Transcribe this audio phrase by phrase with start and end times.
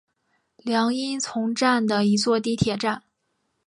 [0.63, 3.03] 凉荫丛站的一座地铁站。